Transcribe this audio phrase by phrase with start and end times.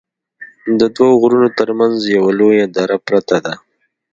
[0.79, 3.53] ددوو غرونو تر منځ یوه لویه دره پراته ده